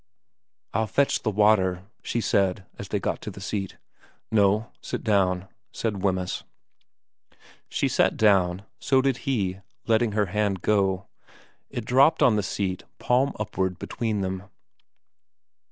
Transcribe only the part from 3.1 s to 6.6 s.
to the seat.' No. Sit down,' said Wemyss.